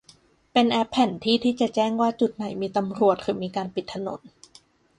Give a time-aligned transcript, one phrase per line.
[0.51, 4.19] เป็นแอปแผนที่ที่จะแจ้งว่าจุดไหนมีตำรวจหรือมีการปิดถนน